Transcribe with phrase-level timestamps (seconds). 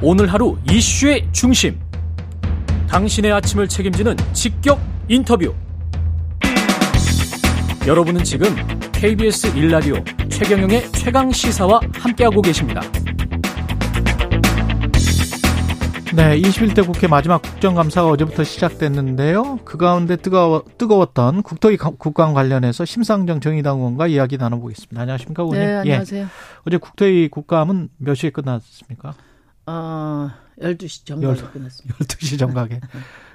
[0.00, 1.76] 오늘 하루 이슈의 중심.
[2.88, 5.52] 당신의 아침을 책임지는 직격 인터뷰.
[7.84, 8.54] 여러분은 지금
[8.92, 9.96] KBS 일라디오
[10.28, 12.80] 최경영의 최강 시사와 함께하고 계십니다.
[16.14, 19.58] 네, 21대 국회 마지막 국정감사가 어제부터 시작됐는데요.
[19.64, 25.00] 그 가운데 뜨거워, 뜨거웠던 국토위 국감 관련해서 심상정 정의당 의원과 이야기 나눠보겠습니다.
[25.00, 25.66] 안녕하십니까, 의원님?
[25.66, 26.22] 네, 안녕하세요.
[26.22, 26.26] 예.
[26.66, 29.14] 어제 국토위 국감은 몇 시에 끝났습니까?
[29.68, 30.30] 어,
[30.60, 31.98] 12시 정각에 끝났습니다.
[31.98, 32.80] 12시 정각에.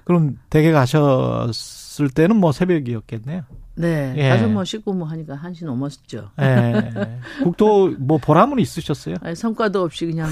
[0.04, 3.44] 그럼 댁에 가셨을 때는 뭐 새벽이었겠네요.
[3.76, 4.14] 네.
[4.18, 4.30] 예.
[4.30, 6.32] 가서 뭐 씻고 뭐 하니까 1시 넘었죠.
[6.42, 7.20] 예.
[7.44, 9.16] 국도 뭐 보람은 있으셨어요?
[9.22, 10.30] 아니, 성과도 없이 그냥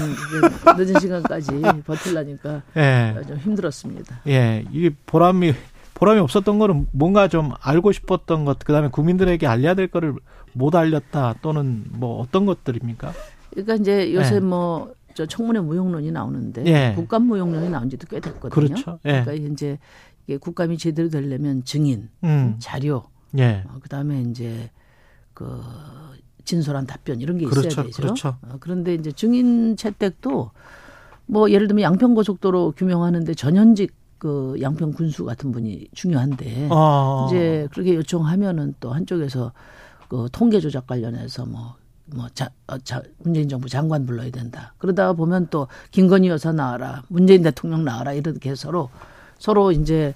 [0.76, 1.50] 늦은 시간까지
[1.86, 3.14] 버틸라니까 예.
[3.26, 4.20] 좀 힘들었습니다.
[4.26, 4.64] 예.
[4.72, 5.54] 이게 보람이
[5.94, 10.14] 보람이 없었던 거는 뭔가 좀 알고 싶었던 것, 그다음에 국민들에게 알려야 될 거를
[10.52, 13.12] 못 알렸다 또는 뭐 어떤 것들입니까?
[13.50, 14.40] 그러니까 이제 요새 예.
[14.40, 16.94] 뭐 저 청문회 무용론이 나오는데 예.
[16.94, 18.50] 국감 무용론이 나온 지도 꽤 됐거든요.
[18.50, 18.98] 그렇죠.
[19.04, 19.22] 예.
[19.22, 19.78] 그러니까 이제
[20.26, 22.56] 이게 국감이 제대로 되려면 증인, 음.
[22.58, 23.04] 자료,
[23.38, 23.64] 예.
[23.68, 24.70] 어, 그다음에 이제
[25.34, 25.60] 그
[26.44, 28.02] 진솔한 답변 이런 게 있어야 그렇죠, 되죠.
[28.02, 28.36] 그렇죠.
[28.42, 30.50] 어, 그런데 이제 증인 채택도
[31.26, 37.26] 뭐 예를 들면 양평 고속도로 규명하는데 전현직 그 양평 군수 같은 분이 중요한데 아.
[37.28, 39.52] 이제 그렇게 요청하면은 또 한쪽에서
[40.08, 41.74] 그 통계 조작 관련해서 뭐
[42.14, 44.74] 뭐, 자, 어, 자, 문재인 정부 장관 불러야 된다.
[44.78, 47.02] 그러다가 보면 또 김건희 여사 나와라.
[47.08, 48.12] 문재인 대통령 나와라.
[48.12, 48.90] 이렇게 서로
[49.42, 50.14] 서로 이제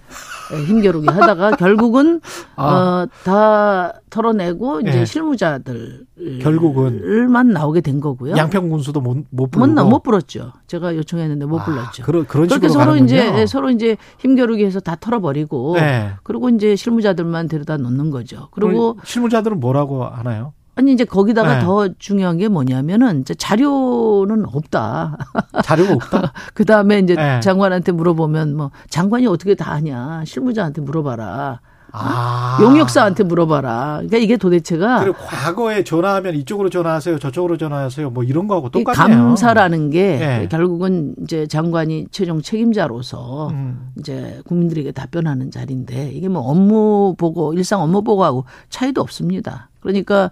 [0.68, 2.20] 힘겨루기 하다가 결국은
[2.54, 2.64] 아.
[2.64, 5.04] 어, 다 털어내고 이제 네.
[5.04, 6.06] 실무자들
[6.40, 8.36] 결국은만 나오게 된 거고요.
[8.36, 10.52] 양평 군수도 못, 못 부르고 못, 못 불렀죠.
[10.68, 12.04] 제가 요청했는데 못 아, 불렀죠.
[12.04, 13.04] 그러, 그런 그렇게 서로 가는군요.
[13.04, 16.12] 이제 서로 이제 힘겨루기 해서 다 털어버리고 네.
[16.22, 18.46] 그리고 이제 실무자들만 데려다 놓는 거죠.
[18.52, 20.52] 그리고 실무자들은 뭐라고 하나요?
[20.76, 21.64] 아니 이제 거기다가 네.
[21.64, 25.16] 더 중요한 게 뭐냐면은 이제 자료는 없다.
[25.64, 26.32] 자료가 없다.
[26.52, 27.40] 그 다음에 이제 네.
[27.40, 31.60] 장관한테 물어보면 뭐 장관이 어떻게 다 하냐 실무자한테 물어봐라.
[31.92, 32.58] 아.
[32.60, 33.94] 용역사한테 물어봐라.
[34.00, 39.16] 그러니까 이게 도대체가 그리고 과거에 전화하면 이쪽으로 전화하세요, 저쪽으로 전화하세요, 뭐 이런 거하고 똑같네요.
[39.16, 40.48] 감사라는 게 네.
[40.50, 43.92] 결국은 이제 장관이 최종 책임자로서 음.
[43.98, 49.70] 이제 국민들에게 답변하는 자리인데 이게 뭐 업무 보고 일상 업무 보고하고 차이도 없습니다.
[49.80, 50.30] 그러니까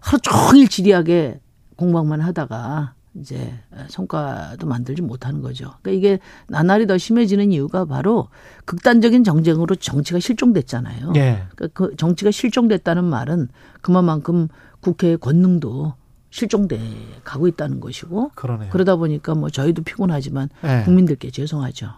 [0.00, 1.40] 하루 종일 지리하게
[1.76, 3.54] 공부만 하다가 이제
[3.88, 5.74] 성과도 만들지 못하는 거죠.
[5.82, 6.18] 그러니까 이게
[6.48, 8.28] 나날이 더 심해지는 이유가 바로
[8.66, 11.10] 극단적인 정쟁으로 정치가 실종됐잖아요.
[11.12, 11.44] 네.
[11.54, 13.48] 그러니까 그 정치가 실종됐다는 말은
[13.80, 14.48] 그만큼
[14.80, 15.94] 국회의 권능도
[16.30, 16.78] 실종돼
[17.24, 18.70] 가고 있다는 것이고 그러네요.
[18.70, 20.84] 그러다 보니까 뭐 저희도 피곤하지만 네.
[20.84, 21.88] 국민들께 죄송하죠.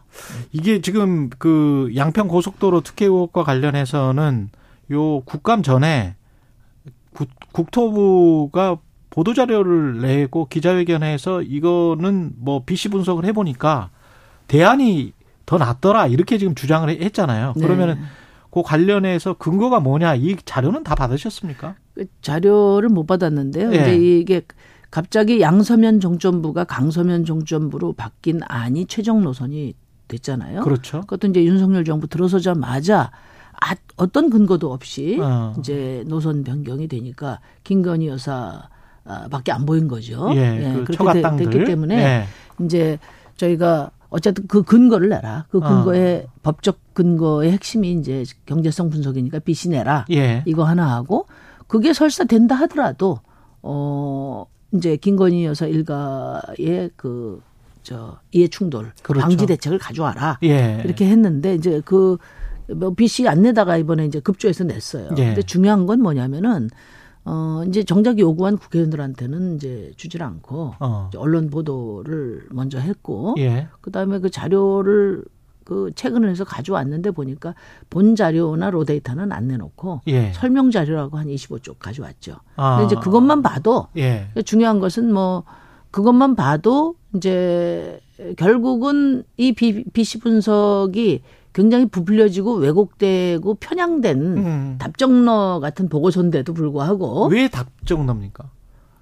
[0.53, 4.49] 이게 지금 그 양평 고속도로 특혜 의혹과 관련해서는
[4.93, 6.17] 요 국감 전에
[7.53, 8.78] 국토부가
[9.11, 13.91] 보도 자료를 내고 기자회견에서 이거는 뭐 BC 분석을 해보니까
[14.49, 15.12] 대안이
[15.45, 17.53] 더 낫더라 이렇게 지금 주장을 했잖아요.
[17.56, 17.62] 네.
[17.62, 17.99] 그러면은
[18.50, 21.75] 그 관련해서 근거가 뭐냐 이 자료는 다 받으셨습니까?
[21.95, 23.71] 그 자료를 못 받았는데요.
[23.71, 23.77] 네.
[23.77, 24.43] 이제 이게
[24.91, 29.75] 갑자기 양서면 종점부가 강서면 종점부로 바뀐 안이 최종 노선이
[30.09, 30.62] 됐잖아요.
[30.62, 31.00] 그렇죠.
[31.03, 33.11] 그것도 이제 윤석열 정부 들어서자마자 아,
[33.97, 35.55] 어떤 근거도 없이 어.
[35.59, 38.69] 이제 노선 변경이 되니까 김건희 여사
[39.31, 40.31] 밖에 안 보인 거죠.
[40.34, 42.65] 예, 예 그 그렇게 되, 됐기 때문에 예.
[42.65, 42.99] 이제
[43.37, 45.47] 저희가 어쨌든 그 근거를 내라.
[45.50, 45.61] 그 어.
[45.61, 46.33] 근거의 어.
[46.43, 50.05] 법적 근거의 핵심이 이제 경제성 분석이니까 빚이 내라.
[50.11, 50.43] 예.
[50.47, 51.27] 이거 하나 하고
[51.67, 53.21] 그게 설사 된다 하더라도
[53.62, 57.41] 어 이제 김건희 여사 일가의 그
[57.83, 59.27] 저 이해 충돌 그렇죠.
[59.27, 60.39] 방지 대책을 가져와라.
[60.44, 60.81] 예.
[60.84, 62.17] 이렇게 했는데 이제 그
[62.75, 65.09] 뭐 빚이 안 내다가 이번에 이제 급조해서 냈어요.
[65.19, 65.27] 예.
[65.27, 66.69] 근데 중요한 건 뭐냐면은
[67.25, 71.11] 어, 이제 정작 요구한 국회의원들한테는 이제 주질 않고 어.
[71.16, 73.69] 언론 보도를 먼저 했고 예.
[73.81, 75.25] 그다음에 그 자료를
[75.65, 77.55] 그 최근을 해서 가져왔는데 보니까
[77.88, 80.32] 본 자료나 로데이터는 안 내놓고 예.
[80.32, 82.37] 설명 자료라고 한 25쪽 가져왔죠.
[82.56, 82.78] 아.
[82.78, 84.28] 근데 이제 그것만 봐도 예.
[84.44, 85.44] 중요한 것은 뭐
[85.93, 88.00] 그것만 봐도 이제
[88.37, 91.23] 결국은 이 비, 비시 분석이
[91.53, 94.77] 굉장히 부풀려지고 왜곡되고 편향된 음.
[94.79, 98.45] 답정너 같은 보고서인데도 불구하고 왜 답정너입니까?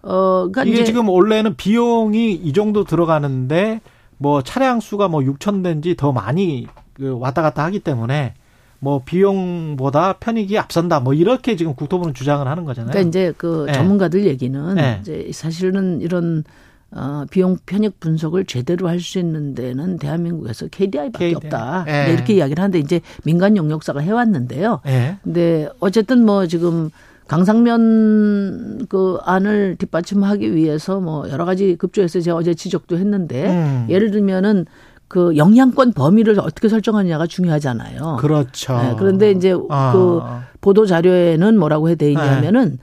[0.03, 3.81] 어, 그러니까 이게 지금 원래는 비용이 이 정도 들어가는데
[4.19, 8.35] 뭐 차량 수가 뭐 6천 대인지 더 많이 그 왔다 갔다 하기 때문에
[8.81, 12.91] 뭐 비용보다 편익이 앞선다 뭐 이렇게 지금 국토부는 주장을 하는 거잖아요.
[12.91, 13.73] 그러니까 이제 그 네.
[13.73, 14.99] 전문가들 얘기는 네.
[15.01, 16.45] 이제 사실은 이런
[16.93, 21.35] 어, 비용 편익 분석을 제대로 할 수 있는 데는 대한민국에서 KDI밖에 KDI.
[21.37, 21.85] 없다.
[21.87, 22.07] 예.
[22.07, 24.81] 네, 이렇게 이야기를 하는데 이제 민간 용역사가 해왔는데요.
[24.87, 25.17] 예.
[25.23, 26.91] 근데 어쨌든 뭐 지금
[27.29, 33.87] 강상면 그 안을 뒷받침하기 위해서 뭐 여러 가지 급조해서 제가 어제 지적도 했는데 음.
[33.89, 34.67] 예를 들면은
[35.09, 38.19] 그 영향권 범위를 어떻게 설정하느냐가 중요하잖아요.
[38.21, 38.79] 그렇죠.
[38.79, 39.93] 네, 그런데 이제 아.
[39.93, 40.21] 그
[40.61, 42.77] 보도 자료에는 뭐라고 해돼 있냐면은 네.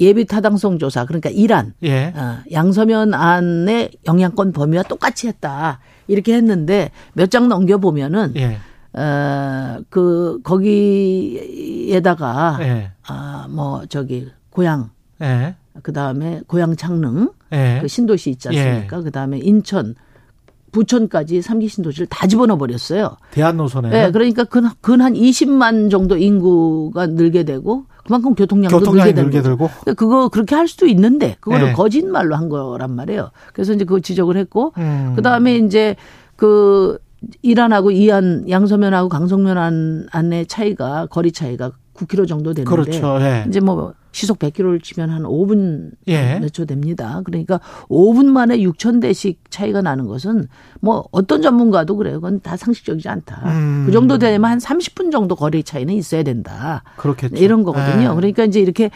[0.00, 2.12] 예비 타당성 조사 그러니까 이란 예.
[2.16, 8.58] 어, 양서면 안의 영향권 범위와 똑같이 했다 이렇게 했는데 몇 장 넘겨 보면은 예.
[8.92, 10.40] 어그
[11.38, 12.90] 거기에다가 예.
[13.06, 14.90] 아뭐 저기 고향
[15.22, 15.54] 예.
[15.82, 17.78] 그 다음에 고향 창릉 예.
[17.80, 18.98] 그 신도시 있지 않습니까?
[18.98, 19.02] 예.
[19.02, 19.94] 그 다음에 인천
[20.72, 23.16] 부천까지 삼기 신도시를 다 집어넣어 버렸어요.
[23.30, 23.88] 대한 노선에.
[23.88, 29.68] 네, 그러니까 근, 근한 20만 정도 인구가 늘게 되고 그만큼 교통량도 교통량이 늘게, 늘게 되고.
[29.68, 31.72] 그러니까 그거 그렇게 할 수도 있는데 그거를 네.
[31.74, 33.32] 거짓말로 한 거란 말이에요.
[33.52, 35.12] 그래서 이제 그거 지적을 했고 음.
[35.14, 35.94] 그다음에 이제
[36.34, 36.98] 그
[37.42, 43.18] 이란하고 이안 양서면하고 강성면 안, 안의 차이가 거리 차이가 9km 정도 되는데 그렇죠.
[43.18, 43.44] 네.
[43.48, 46.38] 이제 뭐 시속 100km를 치면 한 5분 예.
[46.40, 47.20] 몇초 됩니다.
[47.24, 50.48] 그러니까 5분 만에 6천 대씩 차이가 나는 것은
[50.80, 52.14] 뭐 어떤 전문가도 그래요.
[52.14, 53.42] 그건 다 상식적이지 않다.
[53.46, 53.84] 음.
[53.86, 56.82] 그 정도 되면 한 30분 정도 거리 차이는 있어야 된다.
[56.96, 57.36] 그렇겠죠.
[57.36, 58.10] 이런 거거든요.
[58.10, 58.14] 예.
[58.14, 58.90] 그러니까 이제 이렇게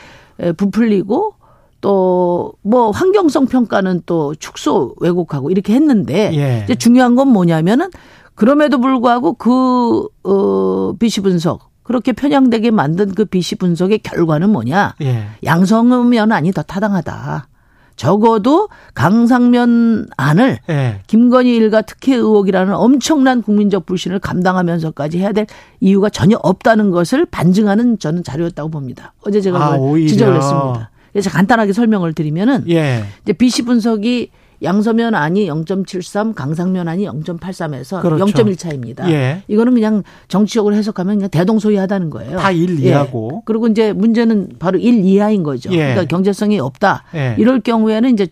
[0.56, 1.34] 부풀리고
[1.80, 6.60] 또 뭐 환경성 평가는 또 축소 왜곡하고 이렇게 했는데 예.
[6.64, 7.90] 이제 중요한 건 뭐냐면은
[8.34, 14.94] 그럼에도 불구하고 그 어, 비시 분석 그렇게 편향되게 만든 그 비시 분석의 결과는 뭐냐?
[15.02, 15.26] 예.
[15.44, 17.48] 양성면 안이 더 타당하다.
[17.96, 21.00] 적어도 강상면 안을 예.
[21.06, 25.46] 김건희 일가 특혜 의혹이라는 엄청난 국민적 불신을 감당하면서까지 해야 될
[25.80, 29.12] 이유가 전혀 없다는 것을 반증하는 저는 자료였다고 봅니다.
[29.24, 30.90] 어제 제가 아, 지적을 했습니다.
[31.12, 33.04] 그래서 간단하게 설명을 드리면은 예.
[33.22, 34.30] 이제 비시 분석이
[34.62, 38.24] 양서면 안이 0.73, 강상면 안이 0.83에서 그렇죠.
[38.26, 39.10] 0.1 차입니다.
[39.10, 39.42] 예.
[39.48, 42.38] 이거는 그냥 정치적으로 해석하면 그냥 대동소이하다는 거예요.
[42.38, 43.36] 다 1, 2하고.
[43.36, 43.40] 예.
[43.44, 45.70] 그리고 이제 문제는 바로 1, 2하인 거죠.
[45.72, 45.76] 예.
[45.76, 47.04] 그러니까 경제성이 없다.
[47.14, 47.36] 예.
[47.38, 48.28] 이럴 경우에는 이제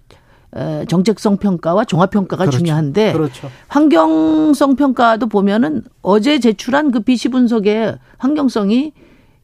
[0.89, 2.59] 정책성 평가와 종합 평가가 그렇죠.
[2.59, 3.49] 중요한데 그렇죠.
[3.69, 8.93] 환경성 평가도 보면은 어제 제출한 그 비시 분석의 환경성이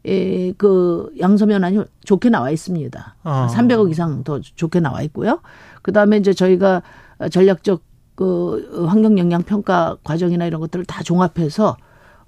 [0.05, 3.17] 에, 그 양서면 안이 좋게 나와 있습니다.
[3.25, 3.49] 어.
[3.51, 5.41] 300억 이상 더 좋게 나와 있고요.
[5.87, 6.83] 그 다음에 이제 저희가
[7.31, 7.81] 전략적
[8.17, 11.77] 그 환경 영향 평가 과정이나 이런 것들을 다 종합해서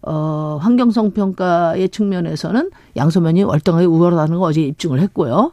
[0.03, 5.51] 어 환경성 평가의 측면에서는 양서면이 월등하게 우월하다는 거 어제 입증을 했고요.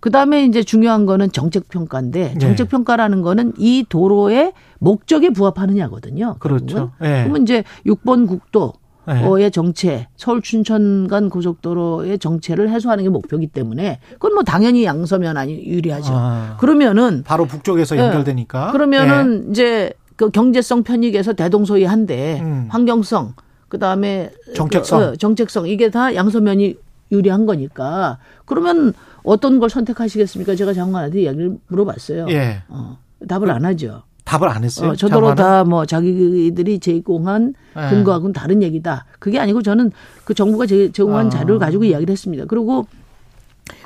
[0.00, 2.38] 그 다음에 이제 중요한 거는 정책 평가인데 네.
[2.40, 6.34] 정책 평가라는 거는 이 도로의 목적에 부합하느냐거든요.
[6.40, 6.90] 그렇죠.
[7.00, 7.22] 네.
[7.22, 8.72] 그러면 이제 6번 국도
[9.06, 9.50] 네.
[9.50, 15.64] 정체, 서울 춘천 간 고속도로의 정체를 해소하는 게 목표이기 때문에 그건 뭐 당연히 양서면 아니
[15.64, 16.12] 유리하죠.
[16.12, 18.66] 아, 그러면은 바로 북쪽에서 연결되니까.
[18.66, 18.72] 네.
[18.72, 19.50] 그러면은 네.
[19.50, 22.66] 이제 그 경제성 편익에서 대동소이한데 음.
[22.70, 23.34] 환경성
[23.68, 26.76] 그다음에 정책성 그, 어, 정책성 이게 다 양서면이
[27.10, 28.92] 유리한 거니까 그러면
[29.22, 30.54] 어떤 걸 선택하시겠습니까?
[30.54, 32.26] 제가 장관한테 이야기를 물어봤어요.
[32.30, 32.62] 예.
[32.68, 32.98] 어,
[33.28, 34.02] 답을 안 하죠.
[34.24, 34.90] 답을 안 했어요.
[34.90, 37.90] 어, 저더러 다 뭐 자기들이 제공한 네.
[37.90, 39.06] 근거하고는 다른 얘기다.
[39.18, 39.92] 그게 아니고 저는
[40.24, 41.30] 그 정부가 제, 공한 아.
[41.30, 42.44] 자료를 가지고 이야기를 했습니다.
[42.46, 42.86] 그리고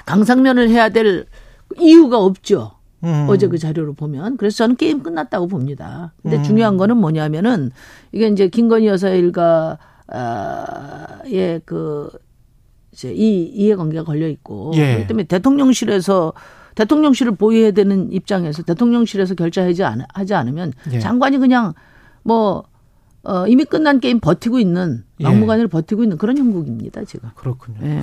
[0.07, 1.27] 강상면을 해야 될
[1.79, 2.73] 이유가 없죠.
[3.05, 3.27] 음.
[3.29, 4.37] 어제 그 자료를 보면.
[4.37, 6.13] 그래서 저는 게임 끝났다고 봅니다.
[6.23, 6.43] 근데 음.
[6.43, 7.71] 중요한 거는 뭐냐면은
[8.13, 9.77] 이게 이제 김건희 여사 일가의
[11.65, 12.09] 그
[12.93, 14.87] 이제 이 이해관계가 걸려 있고 예.
[14.95, 16.33] 그렇기 때문에 대통령실에서
[16.79, 21.01] 대통령실을 보유해야 되는 입장에서 대통령실에서 결정하지 않, 하지 않으면 예.
[21.01, 21.75] 장관이 그냥
[22.23, 22.63] 뭐
[23.25, 25.25] 어, 이미 끝난 게임 버티고 있는 예.
[25.25, 25.71] 막무가내로 예.
[25.71, 27.31] 버티고 있는 그런 형국입니다 지금.
[27.35, 27.79] 그렇군요.
[27.83, 28.01] 예.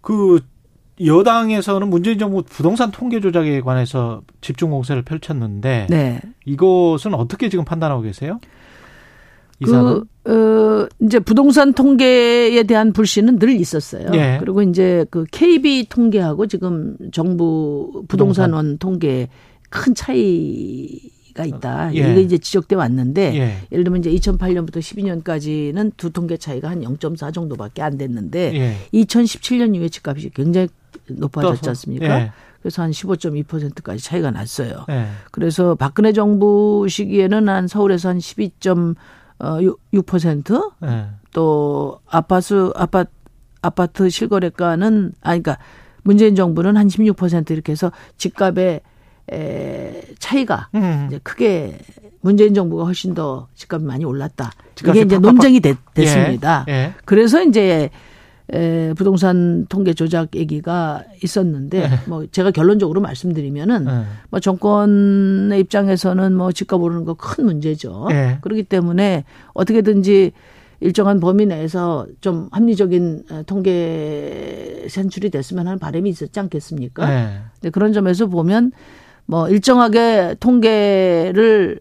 [0.00, 0.40] 그
[1.04, 6.20] 여당에서는 문재인 정부 부동산 통계 조작에 관해서 집중 공세를 펼쳤는데 네.
[6.44, 8.38] 이것은 어떻게 지금 판단하고 계세요?
[9.62, 14.06] 그, 어, 이제 부동산 통계에 대한 불신은 늘 있었어요.
[14.14, 14.36] 예.
[14.40, 18.78] 그리고 이제 그 KB 통계하고 지금 정부 부동산원 부동산.
[18.78, 19.28] 통계
[19.68, 21.94] 큰 차이가 있다.
[21.94, 22.12] 예.
[22.12, 23.56] 이게 이제 지적돼 왔는데 예.
[23.72, 28.76] 예를 들면 이제 2008년부터 12년까지는 두 통계 차이가 한 0.4 정도밖에 안 됐는데 예.
[28.94, 30.68] 2017년 이후에 집값이 굉장히
[31.08, 32.20] 높아졌지 않습니까?
[32.20, 32.32] 예.
[32.62, 34.86] 그래서 한 15.2%까지 차이가 났어요.
[34.88, 35.06] 예.
[35.32, 38.52] 그래서 박근혜 정부 시기에는 한 서울에서 한 12.
[39.42, 39.58] 어
[39.92, 40.72] 6%.
[40.80, 41.06] 네.
[41.32, 43.10] 또 아파트 아파트
[43.60, 45.62] 아파트 실거래가는 아니 그러니까
[46.02, 48.80] 문재인 정부는 한 16% 이렇게 해서 집값의
[49.30, 51.06] 에 차이가 음.
[51.08, 51.78] 이제 크게
[52.20, 54.50] 문재인 정부가 훨씬 더 집값이 많이 올랐다.
[54.80, 56.64] 이게 이제 논쟁이 됐, 됐습니다.
[56.68, 56.72] 예.
[56.72, 56.94] 예.
[57.04, 57.90] 그래서 이제
[58.52, 61.94] 에, 부동산 통계 조작 얘기가 있었는데 네.
[62.06, 64.02] 뭐 제가 결론적으로 말씀드리면은 네.
[64.30, 68.06] 뭐 정권의 입장에서는 뭐 집값 오르는 거 큰 문제죠.
[68.10, 68.38] 네.
[68.42, 70.32] 그렇기 때문에 어떻게든지
[70.80, 77.08] 일정한 범위 내에서 좀 합리적인 어, 통계 산출이 됐으면 하는 바람이 있었지 않겠습니까?
[77.08, 77.38] 네.
[77.54, 78.72] 근데 그런 점에서 보면
[79.26, 81.78] 뭐 일정하게 통계를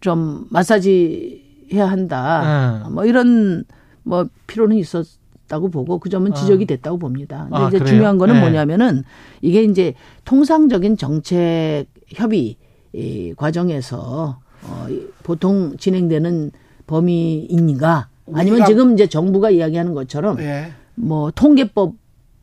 [0.00, 2.82] 좀 마사지 해야 한다.
[2.84, 2.90] 네.
[2.90, 3.64] 뭐 이런
[4.02, 5.06] 뭐 필요는 있었
[5.50, 6.66] 다고 보고 그 점은 지적이 아.
[6.68, 7.48] 됐다고 봅니다.
[7.50, 7.90] 근데 아, 이제 그래요?
[7.90, 8.40] 중요한 거는 네.
[8.40, 9.02] 뭐냐면은
[9.42, 12.56] 이게 이제 통상적인 정책 협의
[12.92, 14.86] 이 과정에서 어
[15.22, 16.52] 보통 진행되는
[16.86, 20.72] 범위인가 아니면 지금 이제 정부가 이야기하는 것처럼 네.
[20.94, 21.94] 뭐 통계법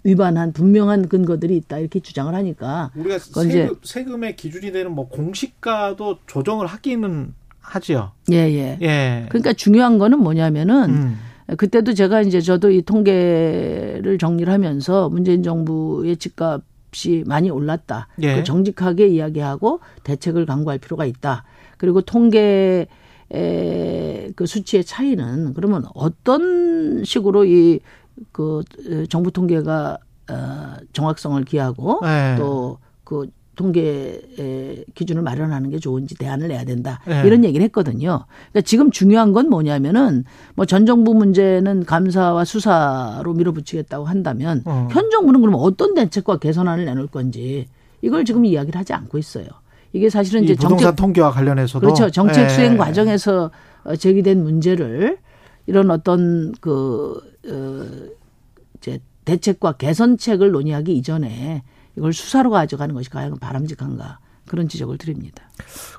[0.04, 6.66] 위반한 분명한 근거들이 있다 이렇게 주장을 하니까 우리가 세금, 세금의 기준이 되는 뭐 공시가도 조정을
[6.68, 8.12] 하기는 하지요.
[8.32, 8.78] 예, 예.
[8.82, 9.26] 예.
[9.30, 11.20] 그러니까 중요한 거는 뭐냐면은 음.
[11.56, 18.08] 그때도 제가 이제 저도 이 통계를 정리를 하면서 문재인 정부의 집값이 많이 올랐다.
[18.22, 18.36] 예.
[18.36, 21.46] 그 정직하게 이야기하고 대책을 강구할 필요가 있다.
[21.78, 22.88] 그리고 통계
[23.30, 27.80] 에그 수치의 차이는 그러면 어떤 식으로 이
[28.32, 28.64] 그
[29.10, 29.98] 정부 통계가
[30.30, 32.36] 어 정확성을 기하고 네.
[32.38, 34.22] 또그 통계
[34.96, 37.02] 기준을 마련하는 게 좋은지 대안을 내야 된다.
[37.06, 37.24] 네.
[37.26, 38.24] 이런 얘기를 했거든요.
[38.52, 40.24] 그러니까 지금 중요한 건 뭐냐면은
[40.56, 44.88] 뭐 전 정부 문제는 감사와 수사로 밀어붙이겠다고 한다면 어.
[44.92, 47.68] 현 정부는 그럼 어떤 대책과 개선안을 내놓을 건지
[48.02, 49.46] 이걸 지금 이야기를 하지 않고 있어요.
[49.92, 52.10] 이게 사실은 이제 부동산 정책, 통계와 관련해서도 그렇죠.
[52.12, 52.50] 정책 예.
[52.50, 53.50] 수행 과정에서
[53.84, 55.18] 어, 제기된 문제를
[55.66, 57.86] 이런 어떤 그 어,
[58.78, 61.64] 이제 대책과 개선책을 논의하기 이전에
[61.98, 65.44] 이걸 수사로 가져가는 것이 과연 바람직한가 그런 지적을 드립니다.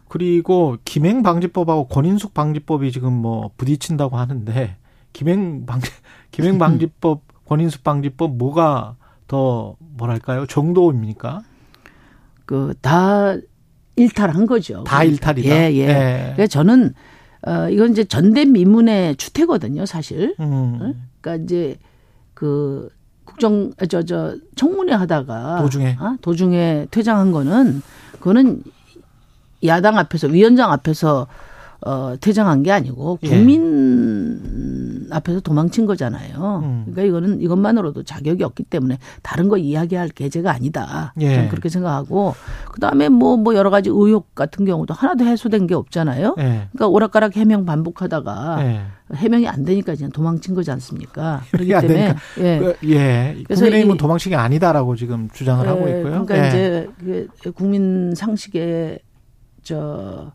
[0.09, 4.77] 그리고 김행 방지법하고 권인숙 방지법이 지금 뭐 부딪힌다고 하는데
[5.13, 5.91] 김행 방지
[6.31, 11.43] 김행 방지법 권인숙 방지법 뭐가 더 뭐랄까요 정도입니까?
[12.47, 13.35] 그 다
[13.99, 14.85] 일탈한 거죠.
[14.85, 15.49] 다 일탈이다.
[15.49, 15.79] 예, 예.
[15.89, 16.33] 예.
[16.37, 16.95] 그래서 저는
[17.47, 20.35] 어 이건 이제 전대 미문의 추태거든요, 사실.
[20.41, 20.79] 음.
[20.81, 20.95] 어?
[21.21, 21.77] 그러니까 이제
[22.35, 22.89] 그
[23.29, 26.17] 국정 저저 저 청문회 하다가 도중에 어?
[26.23, 27.83] 도중에 퇴장한 거는
[28.19, 28.63] 그거는
[29.65, 31.27] 야당 앞에서 위원장 앞에서
[31.81, 33.29] 어 퇴장한 게 아니고 예.
[33.29, 35.15] 국민 예.
[35.15, 36.63] 앞에서 도망친 거잖아요.
[36.65, 36.83] 음.
[36.87, 41.15] 그러니까 이거는 이것만으로도 자격이 없기 때문에 다른 거 이야기할 계제가 아니다.
[41.21, 41.35] 예.
[41.35, 42.35] 저는 그렇게 생각하고
[42.73, 46.35] 그다음에 뭐뭐 뭐 여러 가지 의혹 같은 경우도 하나도 해소된 게 없잖아요.
[46.39, 46.43] 예.
[46.43, 48.81] 그러니까 오락가락 해명 반복하다가 예.
[49.15, 51.43] 해명이 안 되니까 그냥 도망친 거지 않습니까?
[51.53, 52.59] 그렇기 때문에 예.
[52.59, 53.37] 그, 예.
[53.49, 55.69] 국민의힘은 도망친 게 아니다라고 지금 주장을 예.
[55.69, 56.25] 하고 있고요.
[56.27, 56.49] 그러니까 예.
[56.49, 56.89] 이제
[57.43, 58.99] 그 국민 상식에
[59.63, 60.33] 저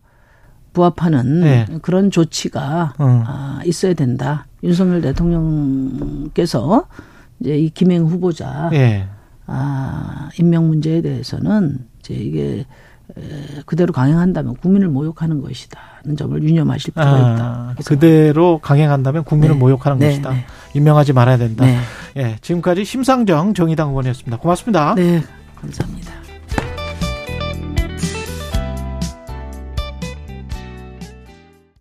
[0.74, 1.66] 부합하는 네.
[1.82, 3.24] 그런 조치가 어.
[3.26, 4.48] 아, 있어야 된다.
[4.64, 6.88] 윤석열 대통령께서
[7.40, 9.08] 이제 이 김행 후보자 네.
[9.46, 12.66] 아, 임명 문제에 대해서는 이제 이게
[13.66, 17.84] 그대로 강행한다면 국민을 모욕하는 것이다는 점을 유념하실 필요가 아, 있다.
[17.86, 19.60] 그대로 강행한다면 국민을 네.
[19.60, 20.08] 모욕하는 네.
[20.08, 20.32] 것이다.
[20.32, 20.46] 네.
[20.74, 21.66] 임명하지 말아야 된다.
[21.66, 21.78] 네.
[22.18, 24.38] 예, 지금까지 심상정 정의당 의원이었습니다.
[24.38, 24.96] 고맙습니다.
[24.96, 25.22] 네,
[25.60, 26.23] 감사합니다.